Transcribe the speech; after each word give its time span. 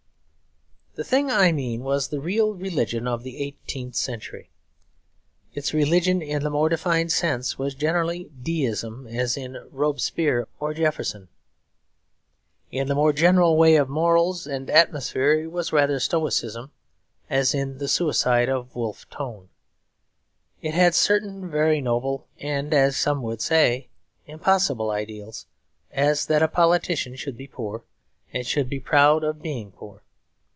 The 0.95 1.05
thing 1.05 1.31
I 1.31 1.53
mean 1.53 1.83
was 1.85 2.09
the 2.09 2.19
real 2.19 2.53
religion 2.53 3.07
of 3.07 3.23
the 3.23 3.41
eighteenth 3.41 3.95
century. 3.95 4.49
Its 5.53 5.73
religion, 5.73 6.21
in 6.21 6.43
the 6.43 6.49
more 6.49 6.67
defined 6.67 7.13
sense, 7.13 7.57
was 7.57 7.73
generally 7.75 8.25
Deism, 8.39 9.07
as 9.07 9.37
in 9.37 9.55
Robespierre 9.71 10.49
or 10.59 10.73
Jefferson. 10.73 11.29
In 12.71 12.89
the 12.89 12.93
more 12.93 13.13
general 13.13 13.55
way 13.55 13.77
of 13.77 13.87
morals 13.87 14.45
and 14.45 14.69
atmosphere 14.69 15.31
it 15.41 15.49
was 15.51 15.71
rather 15.71 15.97
Stoicism, 15.97 16.71
as 17.29 17.55
in 17.55 17.77
the 17.77 17.87
suicide 17.87 18.49
of 18.49 18.75
Wolfe 18.75 19.09
Tone. 19.09 19.47
It 20.61 20.73
had 20.73 20.93
certain 20.93 21.49
very 21.49 21.79
noble 21.79 22.27
and, 22.37 22.73
as 22.73 22.97
some 22.97 23.21
would 23.23 23.39
say, 23.41 23.87
impossible 24.27 24.91
ideals; 24.91 25.45
as 25.89 26.25
that 26.25 26.43
a 26.43 26.49
politician 26.49 27.15
should 27.15 27.37
be 27.37 27.47
poor, 27.47 27.83
and 28.33 28.45
should 28.45 28.67
be 28.67 28.81
proud 28.81 29.23
of 29.23 29.41
being 29.41 29.71
poor. 29.71 30.03